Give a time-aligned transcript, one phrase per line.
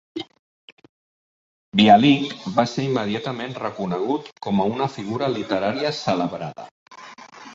[1.81, 6.69] Bialik va ser immediatament reconegut com a una figura literària celebrada.